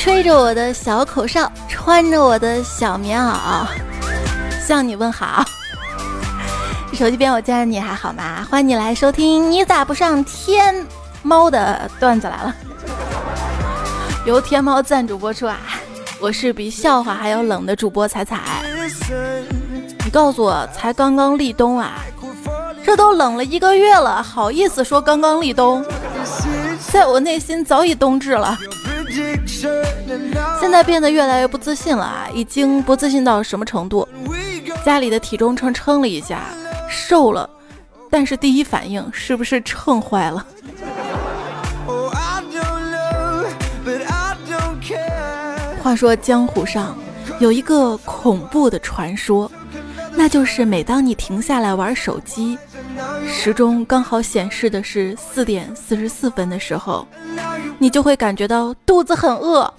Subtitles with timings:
[0.00, 3.66] 吹着我的小口哨，穿着我的小棉袄，
[4.66, 5.44] 向你问好。
[6.94, 8.46] 手机边我见你还好吗？
[8.50, 10.74] 欢迎你来收听，你咋不上天
[11.22, 12.54] 猫的段子来了？
[14.24, 15.58] 由天猫赞助播出啊！
[16.18, 18.40] 我是比笑话还要冷的主播彩彩。
[20.02, 22.00] 你告诉我，才刚刚立冬啊？
[22.82, 25.84] 这都冷了一个月了，好意思说刚刚立冬？
[26.90, 28.56] 在我内心早已冬至了。
[30.60, 32.28] 现在变得越来越不自信了啊！
[32.32, 34.08] 已经不自信到什么程度？
[34.84, 36.42] 家里的体重秤称了一下。
[36.88, 37.48] 瘦了，
[38.10, 40.44] 但是第一反应是不是秤坏了？
[45.82, 46.96] 话说江湖上
[47.38, 49.50] 有一个恐怖的传说，
[50.14, 52.58] 那就是每当你停下来玩手机，
[53.26, 57.06] 时钟刚好显示的是四点四十四分的时候，
[57.78, 59.72] 你就会感觉到肚子很饿。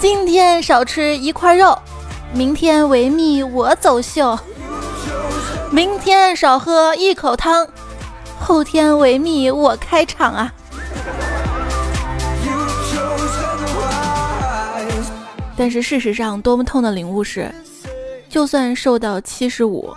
[0.00, 1.76] 今天少吃一块肉。
[2.32, 4.38] 明天维密我走秀，
[5.72, 7.66] 明天少喝一口汤，
[8.38, 10.52] 后天维密我开场啊！
[15.56, 17.52] 但是事实上，多么痛的领悟是，
[18.28, 19.92] 就算瘦到七十五，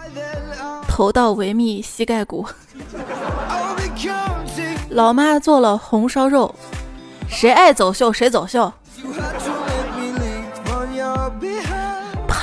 [0.88, 2.46] 头到维密膝盖骨，
[4.90, 6.56] 老妈做了红烧肉，
[7.28, 8.74] 谁爱走秀谁走秀。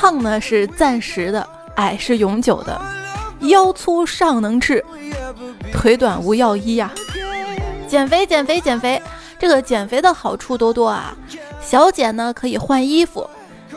[0.08, 2.80] 胖呢是暂时的，矮是永久的，
[3.40, 4.82] 腰粗尚能治，
[5.70, 6.90] 腿短无药医呀。
[7.86, 9.02] 减肥，减肥，减肥，
[9.38, 11.14] 这个减肥的好处多多啊。
[11.60, 13.28] 小减呢可以换衣服，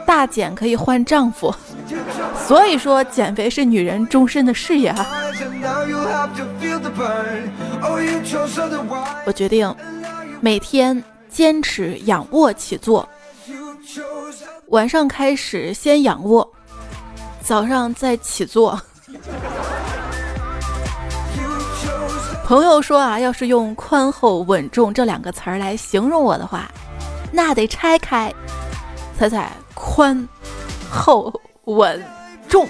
[0.06, 1.54] 大减可以换丈夫。
[2.48, 5.06] 所以说，减肥是女人终身的事业啊。
[9.26, 9.76] 我决定
[10.40, 13.06] 每天坚持仰卧起坐。
[14.72, 16.50] 晚上开始先仰卧，
[17.42, 18.82] 早上再起坐。
[22.46, 26.72] 朋友说啊，要是用宽厚稳重这两个词儿来形容我的话，
[27.34, 28.34] 那得拆开。
[29.18, 30.26] 猜猜，宽
[30.90, 31.34] 厚
[31.66, 32.02] 稳
[32.48, 32.66] 重。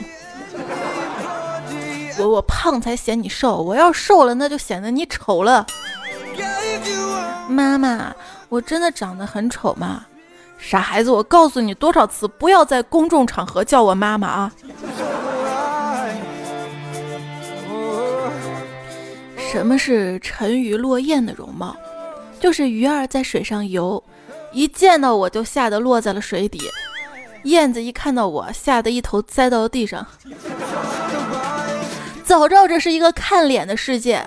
[2.18, 5.68] 我我胖才显你瘦，我要瘦了那就显得你丑了。
[7.48, 8.12] 妈妈，
[8.50, 10.04] 我真的长得很丑吗？
[10.62, 14.52] 傻孩子，我告诉你多少次，不要在公众场合叫我妈妈啊！
[19.52, 21.76] 什么是沉鱼落雁的容貌？
[22.40, 24.02] 就是鱼儿在水上游，
[24.54, 26.60] 一见到我就吓得落在了水底；
[27.44, 30.06] 燕子一看到我，吓得一头栽到了地上。
[32.24, 34.26] 早知道这是一个看脸的世界，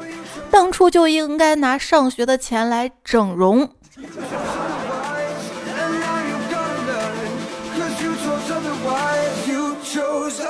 [0.50, 3.67] 当初就应该拿上学的钱来整容。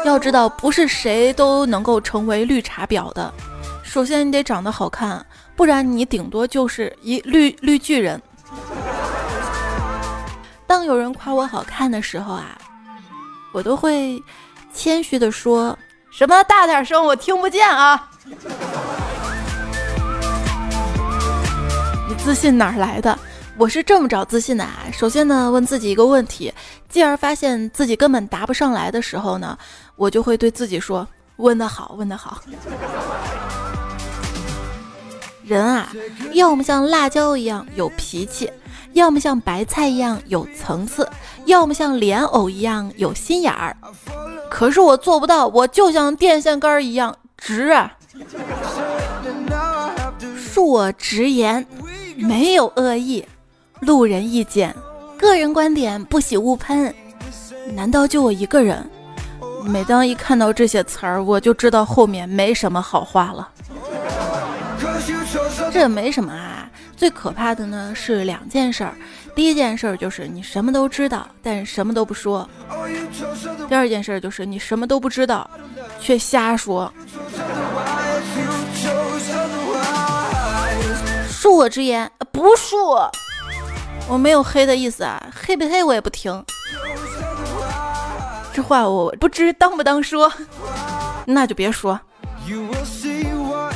[0.04, 3.32] 要知道，不是谁都能够成为绿茶婊的。
[3.82, 5.24] 首先，你得长得好看，
[5.56, 8.20] 不然你顶多就是一绿绿巨人。
[10.66, 12.58] 当有人夸我好看的时候啊，
[13.52, 14.22] 我都会
[14.74, 15.76] 谦虚的说
[16.12, 18.10] ：“什么大点声，我听不见啊！”
[22.06, 23.18] 你自信哪来的？
[23.56, 24.84] 我是这么找自信的啊。
[24.92, 26.52] 首先呢，问自己一个问题，
[26.88, 29.56] 继而发现自己根本答不上来的时候呢。
[29.96, 31.06] 我就会对自己说
[31.36, 32.42] ：“问得好，问得好。”
[35.44, 35.92] 人啊，
[36.32, 38.50] 要么像辣椒一样有脾气，
[38.94, 41.06] 要么像白菜一样有层次，
[41.44, 43.76] 要么像莲藕一样有心眼儿。
[44.50, 47.74] 可是我做不到，我就像电线杆一样直！
[50.38, 51.66] 恕我直言，
[52.16, 53.26] 没有恶意，
[53.80, 54.74] 路人意见，
[55.18, 56.94] 个人观点，不喜勿喷。
[57.74, 58.88] 难道就我一个人？
[59.66, 63.48] 每当一看到这些词儿，我就知道后面没什么好话了。
[65.72, 68.94] 这也没什么啊，最可怕的呢是两件事儿。
[69.34, 72.46] 第一件事儿就是你什么都知道，但什么都不说；
[73.68, 75.48] 第二件事儿就是你什么都不知道，
[76.00, 76.92] 却瞎说。
[81.28, 83.10] 恕我直言，不恕，
[84.08, 86.44] 我没有黑的意思啊，黑不黑我也不听。
[88.54, 90.32] 这话我不知当不当说，
[91.26, 92.00] 那就别说。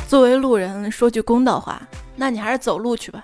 [0.07, 1.81] 作为路人，说句公道话，
[2.15, 3.21] 那你还是走路去吧。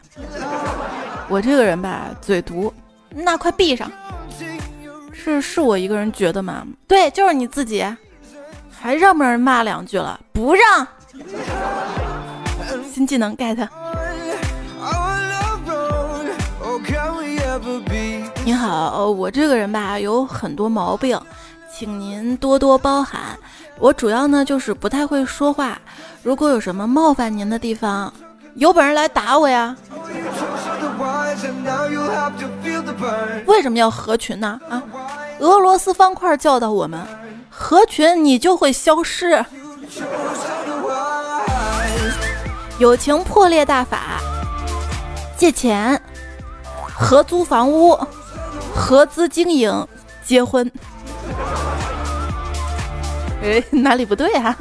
[1.30, 2.74] 我这个人吧，嘴毒，
[3.10, 3.90] 那快闭上。
[5.14, 6.68] 是是我一个人觉得吗？
[6.88, 7.86] 对，就是你自己。
[8.78, 10.20] 还让不让人骂两句了？
[10.34, 10.86] 不让。
[12.94, 13.66] 新技能 get。
[18.46, 21.20] 你好，我这个人吧有很多毛病，
[21.74, 23.20] 请您多多包涵。
[23.80, 25.80] 我主要呢就是不太会说话，
[26.22, 28.14] 如果有什么冒犯您的地方，
[28.54, 29.76] 有本事来打我呀！
[33.48, 34.62] 为什么要合群呢？
[34.70, 34.84] 啊，
[35.40, 37.04] 俄罗斯方块教导我们，
[37.50, 39.44] 合群你就会消失。
[42.78, 44.22] 友情破裂大法：
[45.36, 46.00] 借钱、
[46.94, 47.98] 合租房屋、
[48.76, 49.88] 合资经营、
[50.24, 50.72] 结婚。
[53.42, 54.56] 哎，哪里不对啊？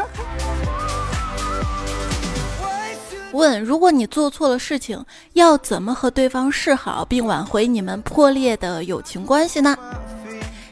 [3.33, 9.77] 问：如果你做错了事情，要怎么和对方示好，并挽回你们破裂的友情关系呢？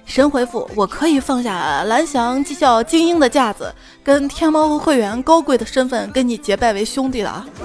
[0.05, 3.75] 神回复：我可以放下蓝翔技校精英的架子，
[4.05, 7.45] 跟天猫会员高贵的身份，跟你结拜为兄弟了。
[7.59, 7.65] 你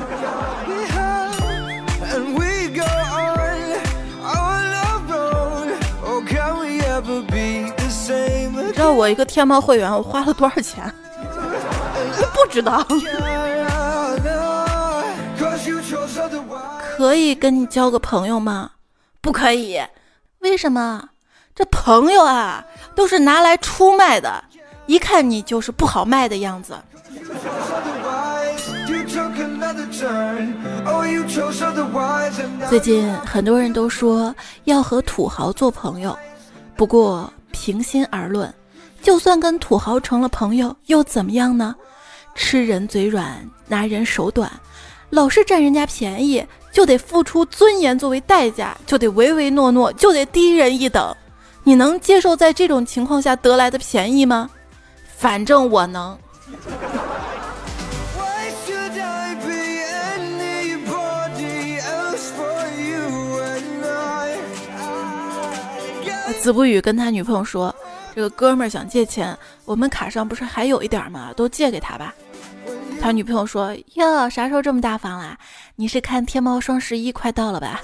[8.92, 10.92] 我一个天猫会员我花了多少钱？
[12.34, 12.86] 不知道。
[16.96, 18.72] 可以跟你交个朋友吗？
[19.22, 19.80] 不可以。
[20.40, 21.10] 为什么？
[21.56, 22.64] 这朋友啊，
[22.96, 24.44] 都是拿来出卖的，
[24.86, 26.76] 一看你就是不好卖的样子。
[32.70, 34.34] 最近很多人都说
[34.66, 36.18] 要和土豪做朋友，
[36.76, 38.54] 不过平心而论，
[39.08, 41.74] 就算跟土豪成了朋友又怎么样呢？
[42.36, 44.52] 吃人嘴软，拿人手短。
[45.12, 51.16] 老是占人家便宜，就得付出尊严作为代价，就得唯唯诺诺，就得低人一等。
[51.64, 54.50] 你能接受在这种情况下得来的便宜吗？
[55.16, 56.18] 反正我能。
[66.42, 67.74] 子不语跟他女朋友说
[68.18, 71.32] ：“这个哥们儿想借钱，我们卡上不是还有一点吗？
[71.38, 72.16] 都借给他吧。”
[73.00, 75.38] 他女朋友说：“哟，啥时候这么大方啦？
[75.76, 77.80] 你是看天猫双十一快到了吧？”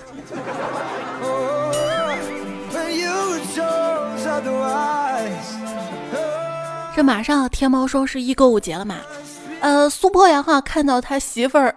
[6.95, 9.01] 这马上天猫双十一购物节了嘛？
[9.59, 11.75] 呃，苏破阳哈看到他媳妇儿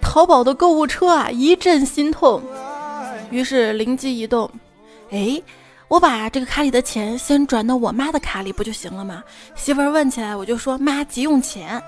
[0.00, 2.42] 淘宝的购物车啊，一阵心痛，
[3.30, 4.50] 于是灵机一动，
[5.10, 5.42] 哎，
[5.88, 9.24] 我把这个卡里的钱先转到我妈的卡里不就行了吗？
[9.54, 11.82] 媳妇儿问起来，我就说妈急用钱。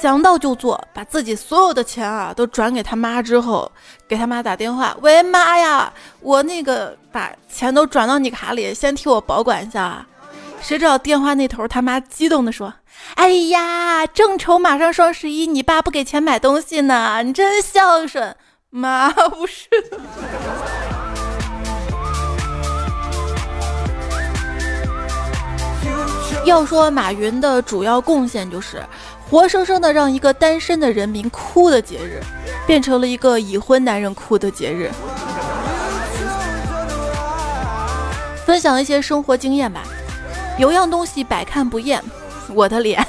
[0.00, 3.70] 想到就做，把自己所有的钱啊都转给他妈之后，
[4.08, 10.06] 给他妈打电话：“喂，妈呀，我那个把钱都转到你卡里，先替我保管一下啊。”
[10.60, 12.72] 谁知道电话那头他妈激动的说
[13.14, 18.36] ：“哎呀，正愁马上双十一，你爸不给钱买东西呢，你真孝顺。”
[18.70, 19.68] 妈不是。
[26.44, 28.82] 要说马云的主要贡献就是。
[29.30, 32.20] 活生生的让一个单身的人民哭的节日，
[32.66, 34.90] 变成了一个已婚男人哭的节日。
[38.44, 39.80] 分享一些生活经验吧。
[40.58, 42.02] 有样东西百看不厌，
[42.54, 43.02] 我的脸。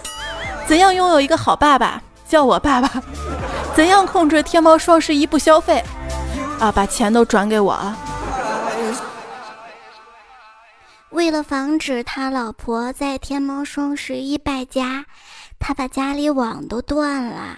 [0.66, 2.02] 怎样拥有一个好爸爸？
[2.26, 2.90] 叫我爸爸。
[3.76, 5.84] 怎样控制天猫双十一不消费？
[6.58, 7.98] 啊，把钱都转给我啊。
[11.14, 15.06] 为了防止他老婆在天猫双十一败家。
[15.60, 17.58] 他把家里网都断了。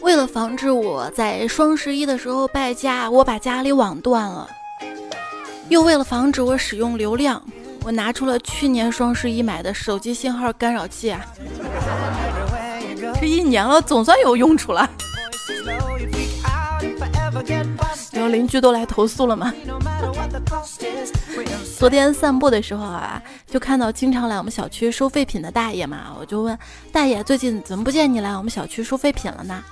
[0.00, 4.48] 为了防止我在双十一的时候败家，我把家里网断了。
[5.68, 7.40] 又为了防止我使用流量，
[7.84, 11.24] 我拿出了去年双十一买的手机信号干扰器啊！
[13.20, 14.88] 这一年了，总算有用处了。
[18.12, 19.52] 然后邻居都来投诉了嘛？
[21.78, 26.56] 昨天散步的时候啊，就看到经常来我们小区收废品的大爷嘛，我就问
[26.92, 29.62] 大爷最近怎么不见你来我们小区收废品了呢？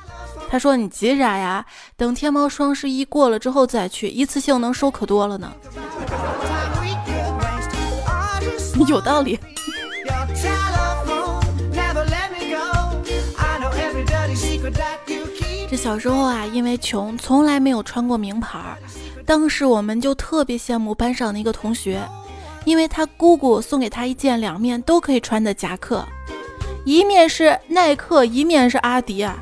[0.51, 1.65] 他说你急啥呀？
[1.97, 5.53] 等天猫双十一过了之后再去，一次性能收可多了呢。
[8.89, 9.39] 有道理。
[15.73, 18.77] 这小时候啊，因为穷，从来没有穿过名牌儿。
[19.25, 21.99] 当时我们就特别羡慕班上的一个同学，
[22.67, 26.07] 因为他姑姑送给他一件两面都可以穿的夹克，
[26.85, 29.39] 一面是耐克，一面是阿迪啊。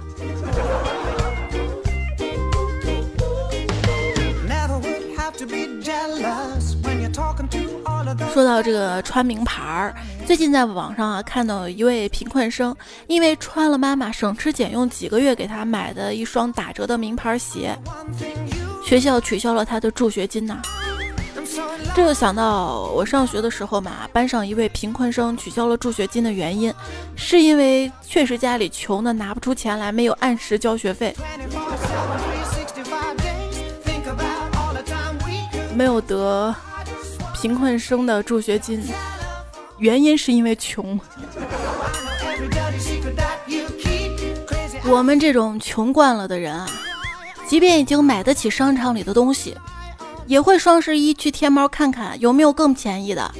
[8.33, 9.93] 说到这个穿名牌儿，
[10.31, 12.73] 最近在网上啊看到一位贫困生，
[13.09, 17.77] 因为穿了妈妈省吃俭用几个月给他买的一双打折的名牌鞋，
[18.87, 20.63] 学校取消了他的助学金呐。
[21.97, 26.73] 这就想到我上学的时候嘛，班上一位贫困生取消了助学金的原因，
[27.17, 31.13] 是因为确实家里穷的拿不出钱来，没有按时交学费，
[35.75, 36.55] 没有得
[37.35, 38.81] 贫困生的助学金，
[39.81, 41.01] 原因是因为穷。
[44.85, 46.67] 我们这种穷惯了的人啊，
[47.49, 49.57] 即便已经买得起商场里的东西。
[50.27, 53.35] 也会双十一去天猫看看有没有更便宜的，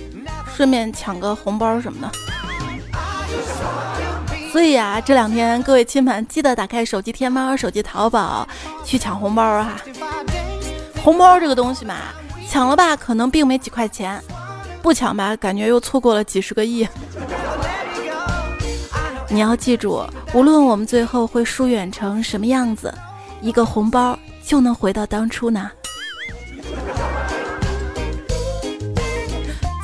[0.57, 2.11] 顺便抢个红包什么的。
[4.51, 8.49] 所以啊，这两天各位亲们记得打开手机天猫、手机淘宝
[8.85, 9.81] 去抢红包啊！
[11.05, 11.95] 红包这个东西嘛，
[12.49, 14.21] 抢了吧可能并没几块钱，
[14.83, 16.87] 不抢吧感觉又错过了几十个亿。
[19.29, 22.93] 你要记住，无论我们最后会疏远成什么样子，
[23.41, 25.71] 一个红包就能回到当初呢。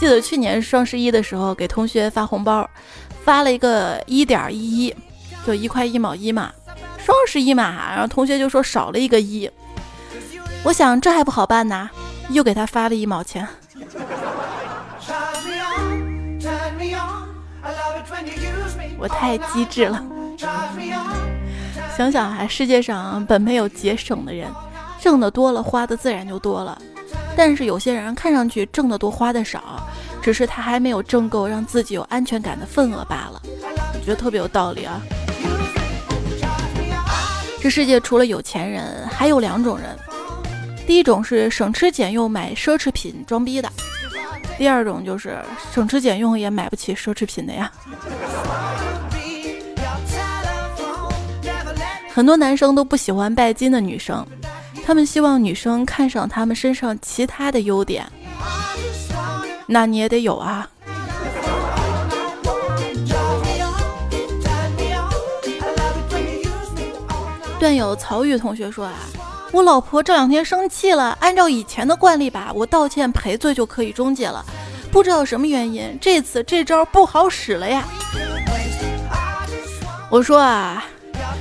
[0.00, 2.68] 记得去年双十一的时候给同学发红包，
[3.24, 4.94] 发了一个一点一一，
[5.46, 6.52] 就一块一毛一嘛。
[6.98, 9.48] 双十一嘛，然后同学就说少了一个一，
[10.64, 11.88] 我想这还不好办呐，
[12.30, 13.46] 又给他发了一毛钱。
[18.98, 20.02] 我太机智了。
[21.96, 24.48] 想想啊，世界上本没有节省的人，
[25.00, 26.80] 挣得多了，花的自然就多了。
[27.36, 29.80] 但是有些人看上去挣得多花的少，
[30.22, 33.40] 只是他还没有挣够让自己有安全感的份额罢了。
[33.44, 35.00] 我觉得特别有道理啊！
[37.62, 39.96] 这世界除了有钱人，还有两种人：
[40.86, 43.68] 第一种是省吃俭用买奢侈品装逼的；
[44.58, 45.38] 第二种就是
[45.72, 47.70] 省吃俭用也买不起奢侈品的呀。
[52.12, 54.26] 很多男生都不喜欢拜金的女生。
[54.84, 58.06] 他们希望女生看上他们身上其他的优点，
[59.66, 60.70] 那你也得有啊。
[67.58, 68.94] 段友曹宇同学说啊，
[69.56, 74.44] 我老婆这两天生气了，按照以前的惯例吧，我道歉赔罪就可以终结了。
[74.92, 77.82] 不知道什么原因，这次这招不好使了呀。
[80.10, 80.84] 我说啊，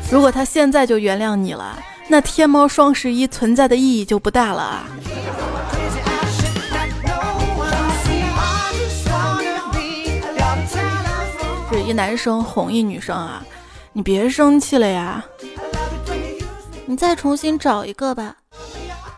[0.10, 1.78] 如果他现在就原谅你了。
[2.08, 4.88] 那天猫双十一存在的意义就不大了啊！
[11.70, 13.44] 是一男生哄一女生啊，
[13.92, 15.22] 你别生气了呀，
[16.88, 18.38] 你再重新找一个吧。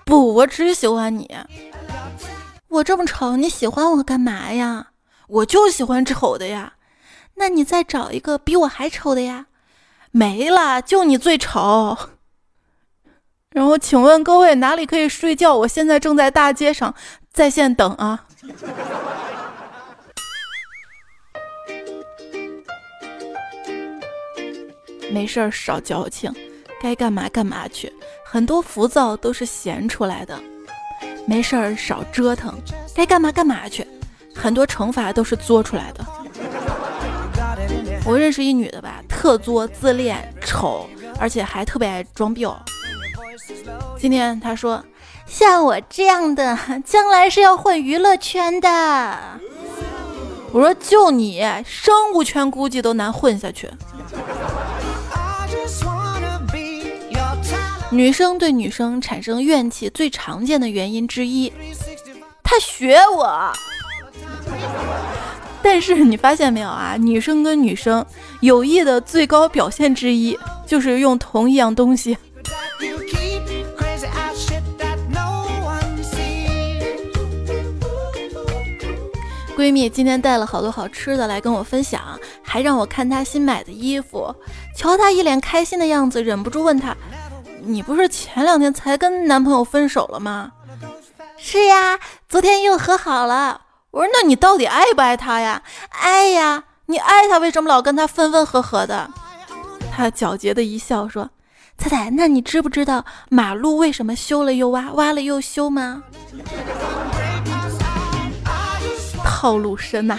[0.05, 1.37] 不，我只喜欢你。
[2.69, 4.87] 我这么丑，你喜欢我干嘛呀？
[5.27, 6.73] 我就喜欢丑的呀。
[7.35, 9.47] 那你再找一个比我还丑的呀？
[10.11, 11.97] 没了，就你最丑。
[13.51, 15.55] 然后，请问各位哪里可以睡觉？
[15.55, 16.93] 我现在正在大街上
[17.31, 18.25] 在线等啊。
[25.09, 26.33] 没事儿，少矫情，
[26.81, 27.91] 该干嘛干嘛去。
[28.25, 30.37] 很多浮躁都是闲出来的。
[31.25, 32.53] 没事儿，少折腾，
[32.95, 33.85] 该干嘛干嘛去。
[34.35, 36.05] 很多惩罚都是作出来的。
[38.05, 40.87] 我认识一女的吧，特作、自恋、丑，
[41.19, 42.47] 而且还特别爱装逼。
[43.99, 44.83] 今天她说，
[45.25, 49.17] 像我这样的将来是要混娱乐圈的。
[50.53, 53.69] 我说就你，生物圈估计都难混下去。
[57.89, 61.51] 女生对女生产生怨气最常见的原因之一，
[62.43, 63.51] 她学我。
[65.63, 66.95] 但是你发现没有啊？
[66.99, 68.05] 女生跟女生
[68.41, 72.17] 友谊的最高表现之一，就是用同一样东西。
[79.55, 84.35] 闺蜜今天带了好多好吃的来跟我分享，还让我看她新买的衣服。
[84.75, 86.95] 瞧她一脸开心的样子，忍不住问她
[87.67, 90.51] ：“你不是前两天才跟男朋友分手了吗
[91.37, 99.09] ？”“是呀，昨天又和好了。”我说：“那你到底爱不爱他呀？”“爱呀，你爱他，为什么老跟他分分合合的？”
[99.91, 101.29] 他皎洁的一笑说
[101.77, 106.03] ：“彩彩，那你知不知道马路为什么修了又挖，挖了又修吗？”
[109.25, 110.17] 套路深呐！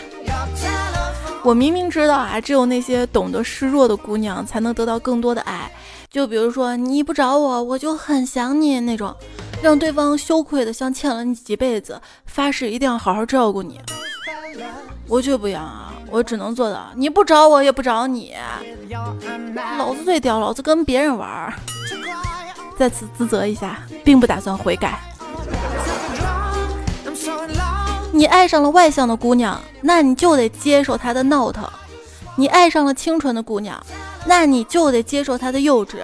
[1.43, 5.71] 我明明知道啊，只有那些懂得示弱的姑娘才能得到更多的爱。
[6.11, 9.15] 就比如说，你不找我，我就很想你那种，
[9.63, 13.79] 让对方羞愧的像欠了你几辈子，发誓一定要好好照顾你。
[15.07, 18.35] 我却不一样啊，我只能做到你不找我也不找你，
[19.77, 21.53] 老子最屌，老子跟别人玩。
[22.79, 24.99] 在此自责一下，并不打算悔改。
[28.13, 31.65] 你爱上了外向的姑娘，那你就得接受她的闹腾；
[32.37, 33.79] 你爱上了清纯的姑娘，
[34.27, 35.97] 那你就得接受她的幼稚；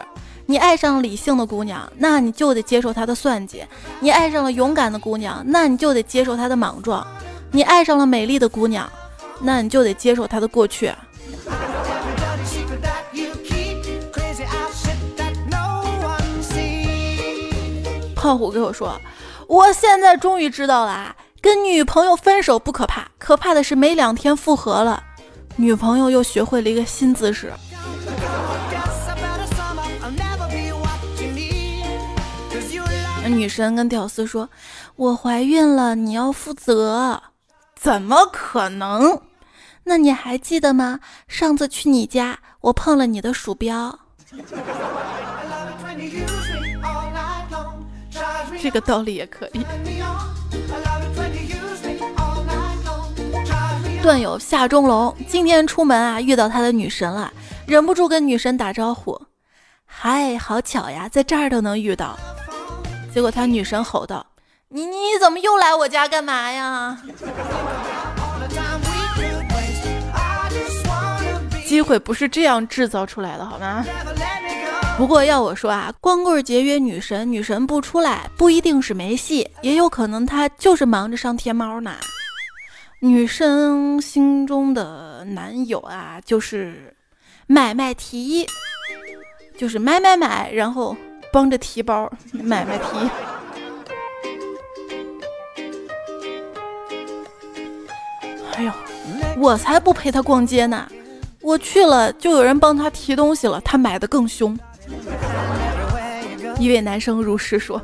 [0.47, 3.61] 你爱上了理性的姑娘，那你就得接受她的算计；
[4.00, 7.06] 你爱上了勇敢的姑娘，那你就得接受她的莽撞。
[7.50, 8.90] 你爱上了美丽的姑娘，
[9.40, 10.92] 那你就得接受她的过去。
[18.14, 18.99] 胖虎跟我说
[19.47, 25.02] ：“我现在终于知道了，跟女朋友分手不可怕，可怕的是没两天复合了，
[25.56, 27.52] 女朋友又学会了一个新姿势。”
[33.26, 34.48] 女神跟屌丝说
[34.96, 37.20] ：“我怀孕了，你要负责。”
[37.78, 39.20] 怎么可能？
[39.82, 40.98] 那你还记得吗？
[41.28, 43.98] 上次去你家，我碰了你的鼠标。
[48.62, 49.66] 这个道理也可以。
[54.02, 57.30] 段友夏中龙今天出门啊，遇到他的女神了，
[57.66, 59.21] 忍不住跟女神打招呼
[59.87, 62.18] ：“嗨，好巧呀，在这儿都能遇到。”
[63.12, 64.25] 结果他女神吼道。
[64.68, 67.00] 你你怎么又来我家干嘛呀？
[71.64, 73.85] 机会不是这样制造出来的，好吗？
[74.99, 81.94] 不过要我说啊，光棍节约女神，女神不出来，不一定是没戏，也有可能她就是忙着上天猫呢。
[83.00, 86.93] 女生心中的男友啊，就是
[87.46, 88.46] 买卖提，
[89.58, 90.96] 就是买买买，然后
[91.32, 92.84] 帮着提包，买买提。
[98.57, 98.72] 哎呦，
[99.37, 100.88] 我才不陪他逛街呢！
[101.42, 104.59] 我去了，就有人帮他提东西了，他买的更凶。
[106.59, 107.83] 一位男生如是说。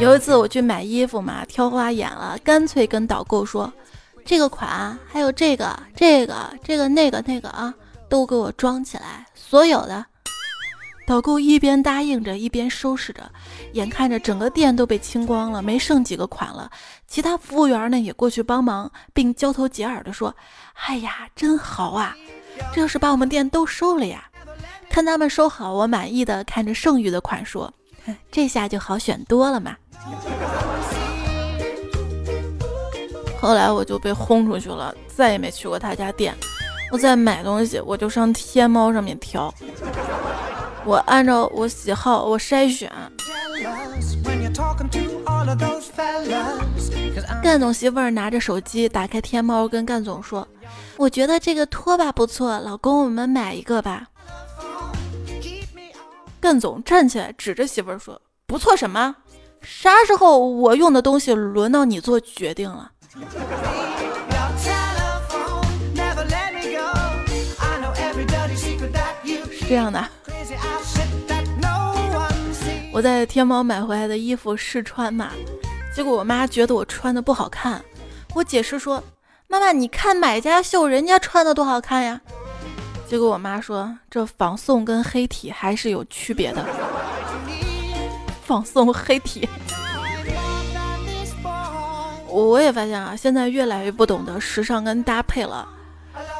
[0.00, 3.72] 有一次我去买衣服嘛，挑花眼了，干脆跟导购说
[4.24, 7.74] ：“这个款，还有这个、这个、这个、那个、那个啊，
[8.08, 10.06] 都给我装起来，所有的。”
[11.04, 13.28] 导购一边答应着，一边收拾着，
[13.72, 16.70] 眼看着整个店都被清光了，没剩几个款了。
[17.08, 20.34] 其他服务员呢也过去帮忙，并交头接耳地说
[20.86, 22.16] ：“哎呀，真好啊！
[22.72, 24.30] 这要是把我们店都收了呀！”
[24.88, 27.74] 看他们收好，我满意的看着剩余的款说：
[28.30, 29.76] “这下就好选多了嘛。”
[33.42, 36.32] 后来我就被轰出去了，再也没去过他家店。
[36.92, 39.52] 我在买东西，我就上天猫上面挑。
[40.84, 42.88] 我按照我喜好，我筛选。
[47.42, 50.46] 干总媳妇儿拿着手机打开天猫，跟干总说
[50.96, 54.06] ：“我觉得这个拖把不错，老公，我们买一个吧。”
[56.40, 59.16] 干总站起来指着媳妇儿说：“不错什么？
[59.62, 63.18] 啥时候我用的东西轮到你做决定了？”是
[69.68, 70.02] 这样的。
[72.90, 75.30] 我在天猫买回来的衣服试穿嘛，
[75.94, 77.84] 结果我妈觉得我穿的不好看。
[78.34, 79.02] 我解释说
[79.46, 82.18] ：“妈妈，你看买家秀，人家穿的多好看呀。”
[83.06, 86.64] 结果我妈说：“这仿宋跟黑体还是有区别的。”
[88.46, 89.46] 仿宋黑体，
[92.32, 95.68] 我也发现啊，现在越来越不懂得时尚跟搭配了。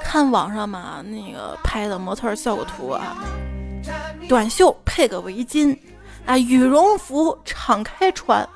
[0.02, 3.16] 看网上嘛，那个拍的模特效果图啊，
[4.28, 5.76] 短袖配个围巾。
[6.24, 8.48] 啊，羽绒服敞开穿，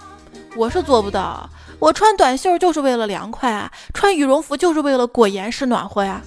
[0.55, 1.49] 我是做不到。
[1.79, 6.23] 我穿短袖就是为了凉快啊，穿羽绒服就是为了裹严实暖和呀。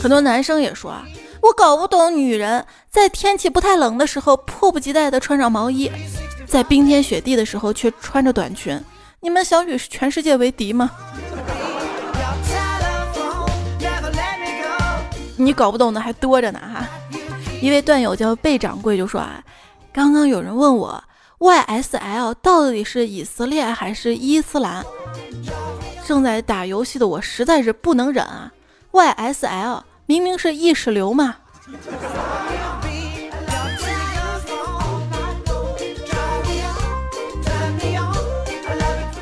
[0.00, 1.04] 很多男生也说啊，
[1.40, 5.90] 我搞不懂女人在天气不太冷的时候迫不及待的穿上毛衣，
[6.46, 8.80] 在冰天雪地的时候却穿着短裙。
[9.20, 10.90] 你们想与全世界为敌吗？
[15.36, 16.84] 你搞不懂的还多着呢哈！
[17.62, 19.42] 一位段友叫贝掌柜就说啊，
[19.92, 21.02] 刚刚有人问我
[21.38, 24.84] YSL 到底是以色列还是伊斯兰？
[26.04, 28.52] 正在打游戏的我实在是不能忍啊
[28.90, 31.36] ！YSL 明明是意识流嘛！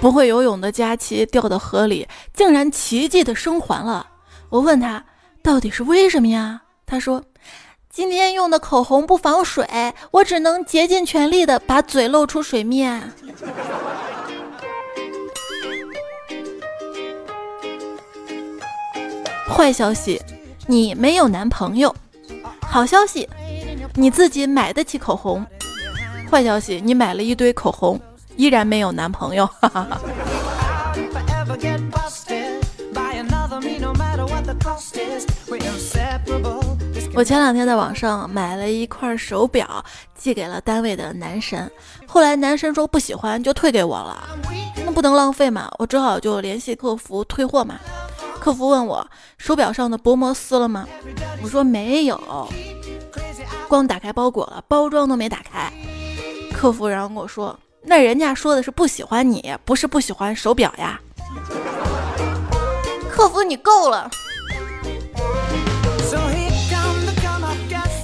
[0.00, 4.06] 不会游泳的佳琪掉到河里，竟然奇迹的生还了。
[4.48, 5.04] 我问他。
[5.42, 6.62] 到底是为什么呀？
[6.86, 7.22] 他说
[7.88, 9.64] ：“今天用的口红不防水，
[10.10, 13.12] 我只能竭尽全力的把嘴露出水面。
[19.48, 20.20] 坏消息，
[20.66, 21.94] 你没有男朋友。
[22.60, 23.28] 好消息，
[23.94, 25.46] 你自己买得起口红。
[26.30, 28.00] 坏消息，你买了一堆口红，
[28.36, 29.48] 依然没有男朋友。
[37.14, 39.82] 我前两天在网上买了一块手表，
[40.14, 41.70] 寄给了单位的男神。
[42.06, 44.28] 后来男神说不喜欢，就退给我了。
[44.84, 47.78] 那不能浪费嘛，我只好就联系客服退货嘛。
[48.46, 49.04] 客服问我
[49.38, 50.86] 手表上的薄膜撕了吗？
[51.42, 52.48] 我说没有，
[53.66, 55.68] 光打开包裹了，包装都没打开。
[56.52, 61.00] 客服然后跟我说，那人家说的是不喜欢你，不是不喜欢手表呀。
[63.10, 64.08] 客服你够了。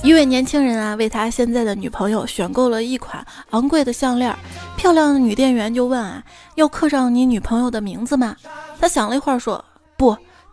[0.02, 4.36] 一位年轻人啊，为他现在的女朋友选购了一款昂贵的项链。
[4.76, 6.20] 漂亮的女店员就问啊，
[6.56, 8.34] 要刻上你女朋友的名字吗？
[8.80, 9.71] 他想了一会儿说，不，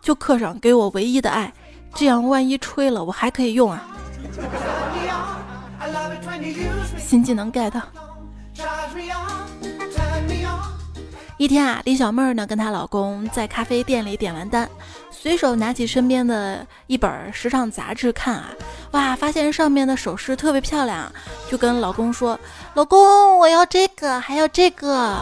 [0.02, 1.52] 就刻上给我唯一的爱，
[1.94, 3.86] 这样万一吹了，我还可以用啊。
[6.98, 7.72] 新技能 get。
[11.36, 14.68] 一天啊，李小妹儿呢跟她老公在咖啡店里点完单。
[15.10, 18.50] 随手拿起身边的一本时尚杂志看啊，
[18.92, 21.10] 哇，发现上面的首饰特别漂亮，
[21.50, 22.38] 就跟老公说
[22.74, 25.16] ：“老公，我要这个，还要这个。”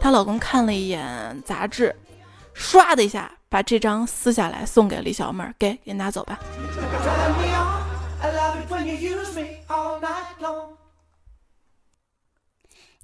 [0.00, 1.94] 她老公看了一眼杂志，
[2.54, 6.38] 唰的一下把这张撕下来送给李小妹儿，给，给拿走吧。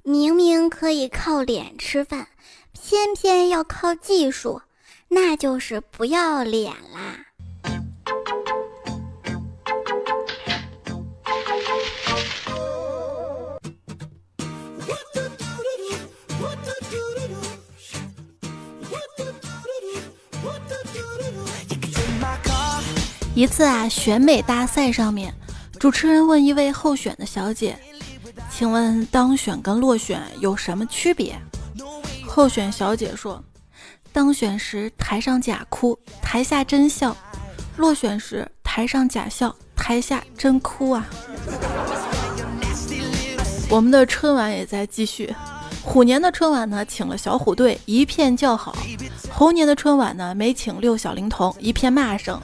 [0.03, 2.29] 明明可以靠脸吃饭，
[2.71, 4.61] 偏偏要靠技术。
[5.09, 7.26] 那就是不要脸啦！
[23.37, 25.31] 一次啊，选美大赛上面，
[25.79, 27.77] 主持人问一位候选的小姐
[28.49, 31.39] ：“请问当选跟落选有什么区别？”
[32.27, 33.39] 候选小姐说。
[34.11, 37.15] 当选时台上假哭，台下真笑；
[37.75, 41.05] 落选时台上假笑，台下真哭啊！
[43.69, 45.31] 我们的春晚也在继续。
[45.83, 48.73] 虎年的春晚呢，请了小虎队，一片叫好；
[49.29, 52.41] 猴年的春晚呢，没请六小龄童，一片骂声。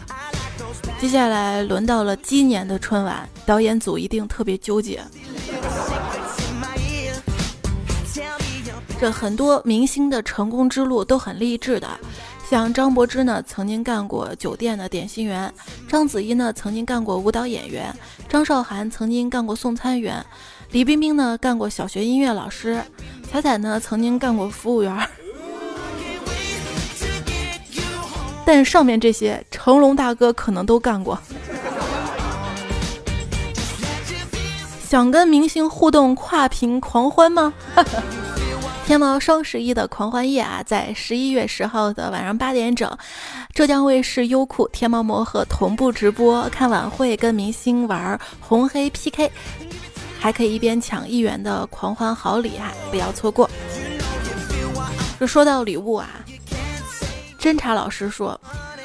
[1.03, 5.03] 接下来轮到了鸡年的春晚，导演组一定特别纠结。
[9.01, 11.89] 这很多明星的成功之路都很励志的，
[12.49, 15.51] 像张柏芝呢，曾经干过酒店的点心员；
[15.89, 17.93] 章子怡呢，曾经干过舞蹈演员；
[18.29, 20.23] 张韶涵曾经干过送餐员；
[20.71, 22.77] 李冰冰呢，干过小学音乐老师；
[23.29, 24.97] 彩彩呢，曾经干过服务员。
[28.45, 31.17] 但上面这些，成龙大哥可能都干过。
[34.88, 37.53] 想跟明星互动，跨屏狂欢吗？
[38.86, 42.95] 天猫双十一的狂欢夜啊，在十一月十号的晚上八点整，
[43.53, 46.47] 浙江卫视优酷、天猫魔盒同步直播。
[46.49, 49.32] 看晚会跟明星玩红黑 PK，
[50.19, 53.49] 还可以一边抢一元的狂欢好礼啊，不要错过。
[55.17, 56.10] 这说到礼物啊，
[57.43, 58.39] 侦查老师说。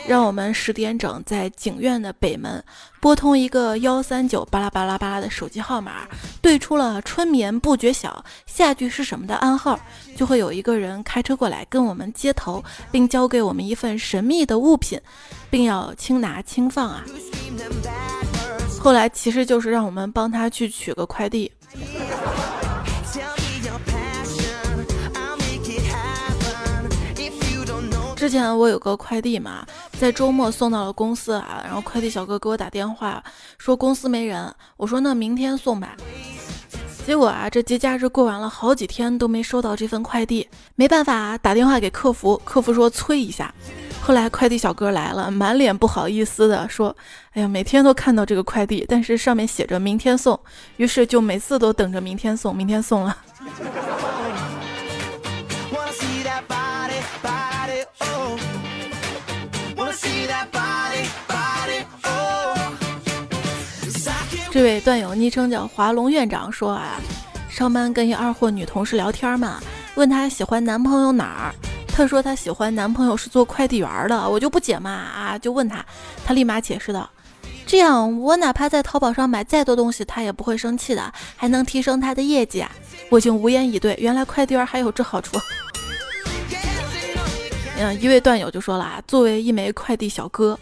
[0.07, 2.65] 让我们十点整在警院的北门
[2.99, 6.09] 拨通一个幺三九巴拉巴拉巴拉的手机号码，
[6.41, 9.79] 对出了“春眠不觉晓”下句是什么的暗号，
[10.17, 14.99] 就会有一个人开车过来跟我们接头，并交给我们一份神秘的物品，
[15.51, 17.05] 并要轻拿轻放啊。
[18.81, 21.53] 后来其实就是让我们帮他去取个快递。
[28.19, 29.65] 之前我有个快递嘛。
[29.93, 33.23] 在周末送到了公司啊，然后快递小哥给我打电话
[33.59, 35.95] 说公司没人，我说那明天送吧。
[37.07, 43.55] 结果啊，这节假日过完了好几天都没收到这份快递，没办法打电话给客服，客服说催一下。
[44.01, 46.95] 后来快递小哥来了，满脸不好意思的说
[47.35, 50.39] ：“哎呀，每天都看到这个快递，但是上面写着明天送，
[50.77, 53.17] 于是就每次都等着明天送，明天送了。”
[64.69, 67.01] 这位段友昵称叫华龙院长说啊，
[67.49, 69.63] 上班跟一二货女同事聊天嘛，
[69.95, 71.55] 问她喜欢男朋友哪儿，
[71.89, 75.83] 她说她喜欢男朋友是做快递员的，我就不解嘛啊，就问她，
[76.23, 77.09] 她立马解释道，
[77.67, 82.71] 这样我哪怕在淘宝上买再多东西，他也不会生气的，还能提升他的业绩啊！
[83.09, 85.39] 我已经无言以对，原来快递员还有这好处。
[87.81, 90.59] 嗯，一位段友就说了啊，作为一枚快递小哥，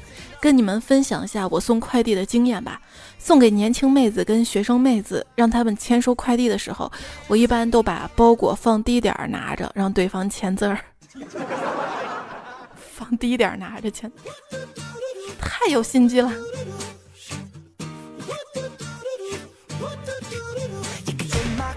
[0.47, 2.81] 跟你们分享一下我送快递的经验吧。
[3.19, 6.89] 送给年轻妹子跟学生妹子，让他们签收快递的时候，
[7.27, 10.79] 我一般都把包裹放低点儿拿着，让对方签字儿。
[12.79, 14.09] 放低点儿拿着签，
[15.41, 16.33] 太有心机了。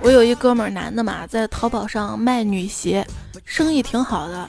[0.04, 3.04] 我有一哥们儿，男的嘛，在淘宝上卖女鞋，
[3.44, 4.48] 生意挺好的。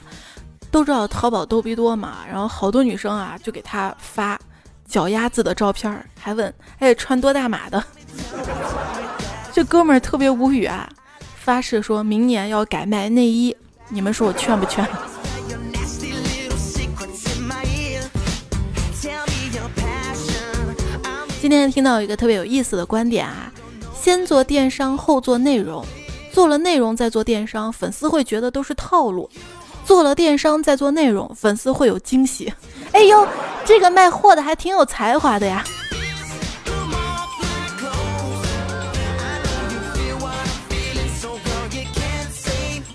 [0.71, 4.39] 都知道淘宝逗比多嘛，然后好多女生啊就给他发
[4.87, 7.83] 脚丫子的照片，还问哎穿多大码的。
[9.51, 10.89] 这哥们儿特别无语啊，
[11.35, 13.55] 发誓说明年要改卖内衣，
[13.89, 14.87] 你们说我劝不劝？
[21.41, 23.51] 今天听到一个特别有意思的观点啊。
[23.93, 25.85] 先做电商后做内容，
[26.31, 29.29] 做了内容再做电商，粉丝会觉得都是套路；
[29.91, 32.53] 做了电商再做内容，粉丝会有惊喜。
[32.93, 33.27] 哎呦，
[33.65, 35.61] 这个卖货的还挺有才华的呀！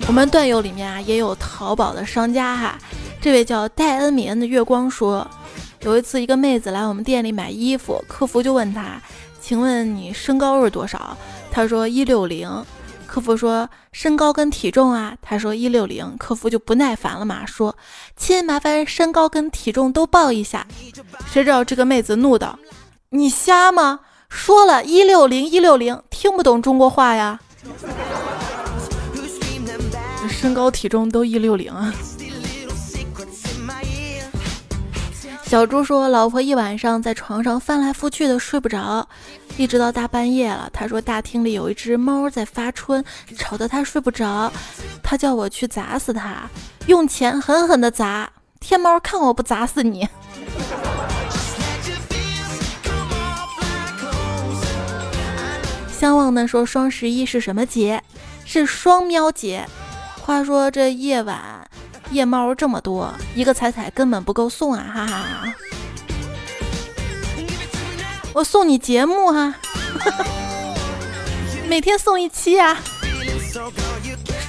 [0.07, 2.79] 我们段友里面啊也有淘宝的商家哈，
[3.21, 5.29] 这位叫戴恩米恩的月光说，
[5.81, 8.99] 有一次一个妹子来我们店里买衣服，客服就问她。
[9.39, 11.15] 请问你身高是多少？
[11.51, 12.51] 她说一六零。
[13.16, 15.16] 客服说身高跟体重啊？
[15.22, 16.18] 他说一六零。
[16.18, 17.74] 客服就不耐烦了嘛，说
[18.14, 20.66] 亲，麻烦身高跟体重都报一下。
[21.33, 22.59] 谁知道这个妹子怒道
[23.09, 24.00] ：“你瞎吗？
[24.29, 27.40] 说了一六零一六零，听不懂中国话呀？
[30.29, 31.94] 身高体重都一六零啊？”
[35.46, 39.09] 小猪说：“老婆一晚上在床上翻来覆去的睡不着，
[39.57, 40.69] 一直到大半夜了。
[40.73, 43.05] 他说大厅里有一只猫在发春，
[43.37, 44.53] 吵得他睡不着。
[45.03, 46.49] 他叫我去砸死它，
[46.87, 48.31] 用钱狠狠的砸。
[48.61, 50.09] 天猫，看我不砸死你！”
[55.90, 58.03] 相望呢说：“双十一是什么节？
[58.45, 59.66] 是双喵节。
[60.21, 61.38] 话说这夜晚。”
[62.12, 64.87] 夜猫这么多，一个彩彩根本不够送啊！
[64.95, 65.53] 哈哈，
[68.37, 69.55] 我送你节目哈，
[71.66, 72.77] 每天送一期啊！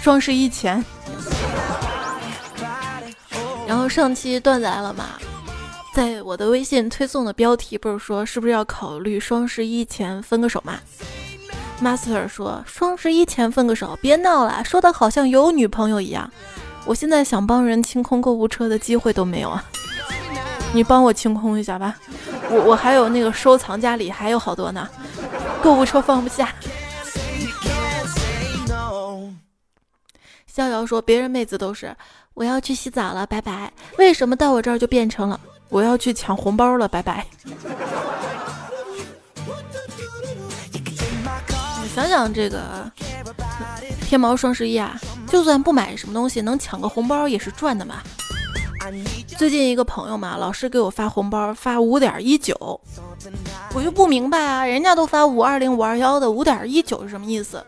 [0.04, 0.84] 双十一前，
[3.65, 5.12] 然后上期段子来了嘛，
[5.95, 10.78] 在我的微信推送的标题不是说是不是要考虑双十一前分个手嘛
[11.82, 16.30] ？Master 说双十一前分个手，别闹了，说的好像有女朋友一样。
[16.84, 19.63] 我现在想帮人清空购物车的机会都没有啊！
[20.78, 21.96] 你帮我清空一下吧，
[22.52, 24.88] 我我还有那个收藏夹里还有好多呢，
[25.60, 26.54] 购物车放不下。
[30.46, 31.96] 逍遥说：“别人妹子都是
[32.36, 33.74] 我要去洗澡了，拜拜。
[33.98, 37.26] 为什么到我这儿就变成了我要去抢红包了，拜拜？”
[41.82, 42.92] 你想想这个
[44.02, 44.96] 天猫双十一啊。
[45.28, 47.96] 就算不买什么东西，能抢个红包也是赚的嘛。
[49.38, 52.56] 最近一个朋友嘛，老是给我发红包，发五点一九，
[53.73, 57.63] 我就不明白啊，人家都发五二零、五二幺的，五点一九是什么意思？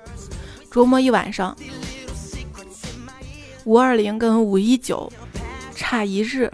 [0.72, 1.56] 琢磨一晚上，
[3.66, 5.12] 五二零跟五一九
[5.76, 6.52] 差一日，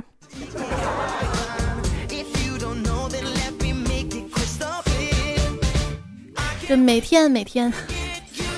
[6.68, 7.72] 这每天每天。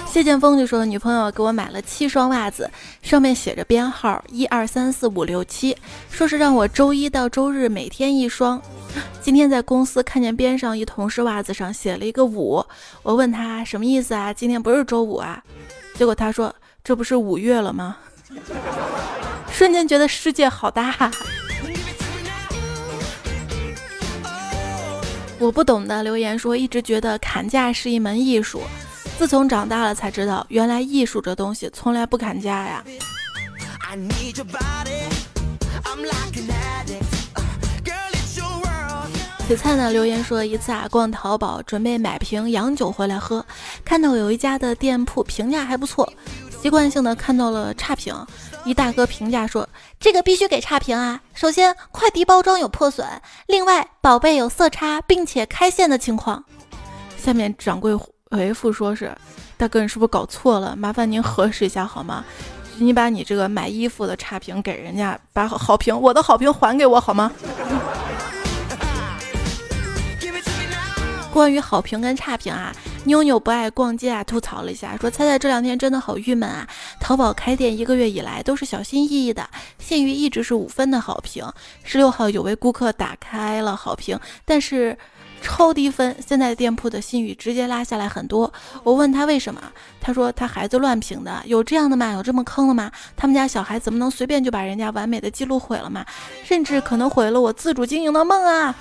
[0.10, 2.67] 谢剑锋就说：“女朋友给我买了七双袜子，
[3.04, 5.78] 上面写着编号一二三四五六七，
[6.10, 8.60] 说是让我周一到周日每天一双。
[9.22, 12.65] 今天在公司看见边上一同事袜子上写了一个五，
[13.04, 14.34] 我问他什么意思啊？
[14.34, 15.43] 今天不是周五啊？
[15.93, 17.98] 结果他说这不是五月了吗？
[19.52, 21.12] 瞬间觉得世界好大。
[25.38, 28.63] 我不懂的留言说，一直觉得砍价是一门艺术。”
[29.18, 32.84] 自从长大了才知道，原来艺术这东西从来不砍价呀。
[39.50, 43.44] 璀璨呢留言说，一次啊逛淘宝，准备买瓶洋酒回来喝，
[43.84, 46.12] 看到有一家的店铺评价还不错，
[46.62, 48.14] 习惯性的看到了差评。
[48.66, 49.68] 一大哥评价说，
[50.00, 51.20] 这个必须给差评啊！
[51.34, 53.08] 首先，快递包装有破损，
[53.48, 56.44] 另外宝贝有色差，并且开线的情况。
[57.18, 57.98] 下面掌柜。
[58.32, 59.16] 回复说是，
[59.56, 60.76] 大哥，你是不是搞错了？
[60.76, 62.24] 麻烦您核实一下好吗？
[62.78, 67.32] 你把你这个买衣服的差评给人家，把好评我的好评还给我好吗？
[71.34, 76.68] 关于好评跟差评啊，妞妞不爱逛街啊，吐槽了一下，说猜猜这两天真的好郁闷啊。
[77.00, 79.48] 淘宝开店一个月以来都是小心翼翼的，
[79.80, 81.46] 信誉一直是五分的好评。
[81.84, 84.98] 十六号有位顾客打开了好评，但是。
[85.41, 88.52] 超低分，现在店铺的信誉直接拉下来很多。
[88.84, 89.62] 我问他为什么，
[90.00, 92.12] 他说他孩子乱评的，有这样的吗？
[92.13, 92.91] 有这么坑的吗？
[93.15, 96.06] 他们家小孩怎么能随便就把人家完美的记录毁了吗？
[96.43, 98.76] 甚至可能毁了我自主经营的梦啊！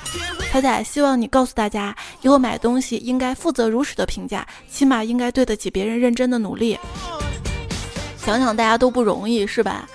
[0.50, 6.78] 彩彩，希望你告诉大家，以后买东西应该负责如实的评价，起码应该对得起别人认真的努力。
[8.16, 9.88] 想想大家都不容易，是吧？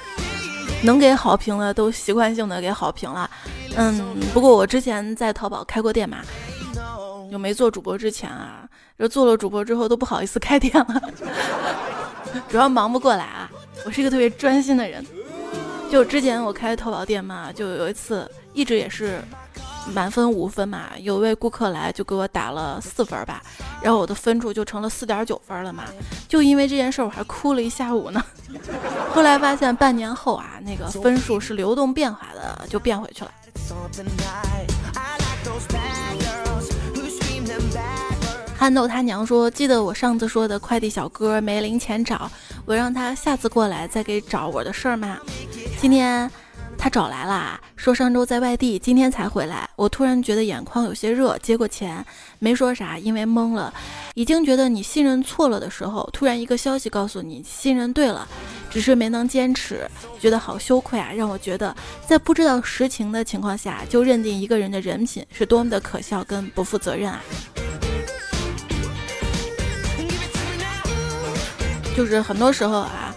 [0.83, 3.29] 能给好评的都习惯性的给好评了。
[3.75, 6.17] 嗯，不过我之前在淘宝开过店嘛。
[7.31, 8.67] 就没做主播之前啊，
[8.99, 11.01] 就做了主播之后都不好意思开店了，
[12.49, 13.49] 主要忙不过来啊。
[13.85, 15.03] 我是一个特别专心的人，
[15.89, 19.21] 就之前我开淘宝店嘛，就有一次一直也是
[19.93, 23.41] 满分五分嘛，有位顾客来就给我打了四分吧，
[23.81, 25.85] 然后我的分数就成了四点九分了嘛。
[26.27, 28.21] 就因为这件事我还哭了一下午呢。
[29.15, 33.31] 后来发现半年后啊，那个分数是流动变化的，就变回去了。
[38.61, 42.29] 憨豆他娘说：“记得我上次说的快递小哥没零钱找，
[42.63, 45.17] 我让他下次过来再给找我的事儿吗？
[45.79, 46.29] 今天
[46.77, 49.67] 他找来了，说上周在外地，今天才回来。
[49.75, 52.05] 我突然觉得眼眶有些热，接过钱，
[52.37, 53.73] 没说啥，因为懵了。
[54.13, 58.27] 已经觉得你信任错了的时候，突然一个消息告诉你信任对了，
[58.69, 61.11] 只是没能坚持，觉得好羞愧啊！
[61.11, 67.23] 让我觉得在不知道实情的情况下就认定一个人的人品，是多么的可笑跟不负责任啊！”
[71.95, 73.13] 就是很多时候啊，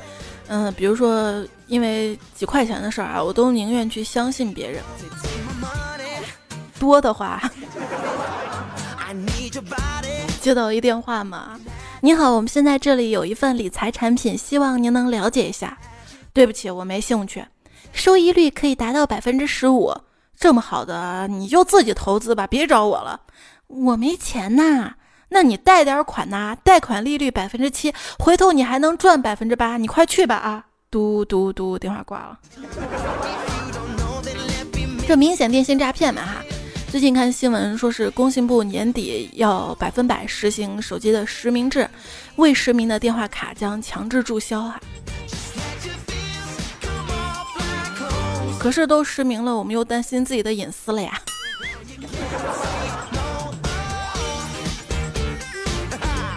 [0.48, 4.82] 嗯，比如说因为几块钱的事儿啊，我都宁愿去相信别人。
[6.78, 7.40] 多的话，
[10.40, 11.58] 接到一电话嘛，
[12.00, 15.78] 你好，我们现在这里有一份理财产品，希望您能了解一下。
[16.34, 17.46] 对不起，我没兴趣，
[17.92, 19.94] 收益率可以达到百分之十五，
[20.36, 23.20] 这么好的你就自己投资吧，别找我了，
[23.68, 24.94] 我没钱呐。
[25.34, 30.64] 那你贷点款呐，贷款利率百分之七，回头你还能赚百分之八，你快去吧啊！
[30.92, 32.38] 嘟嘟嘟，电话挂了。
[35.08, 36.36] 这明显电信诈骗嘛哈！
[36.88, 41.90] 最近看新闻说是工信部年底要百分百实行手机的实名制，
[42.36, 44.80] 未实名的电话卡将强制注销哈。
[48.56, 51.20] 可是都实名了，我们又担心自己的隐私了呀。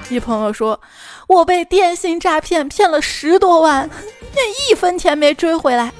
[0.10, 0.80] 一朋友说
[1.28, 3.90] ：“我被电信诈骗骗了十多万，
[4.34, 5.92] 那一分钱没追回来。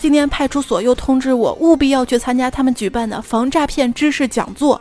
[0.00, 4.80] 今天派出所又通知我，务必要去参加他们举办的防诈骗知识讲座，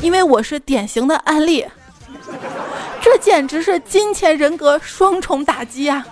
[0.00, 1.66] 因为我是典型的案例。
[3.02, 6.06] 这简直是金钱人格双重打击啊！”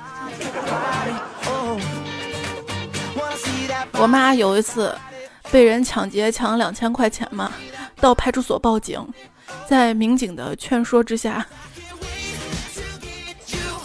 [3.98, 4.94] 我妈有一次
[5.50, 7.50] 被人抢劫，抢了两千块钱嘛，
[8.00, 9.00] 到派出所报警，
[9.66, 11.46] 在民警的劝说之下。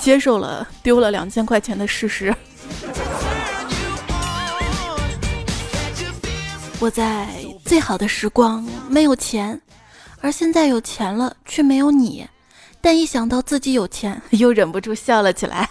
[0.01, 2.33] 接受了丢了两千块钱的事实。
[6.79, 7.27] 我在
[7.65, 9.59] 最好的时光没有钱，
[10.21, 12.27] 而现在有钱了却没有你。
[12.81, 15.67] 但一想到自己有钱， 又忍不住笑了起来。